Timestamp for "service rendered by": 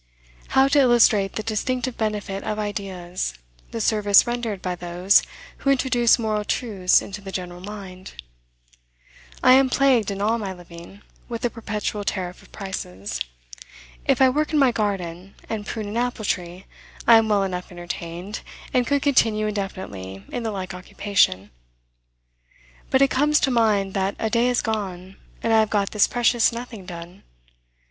3.79-4.73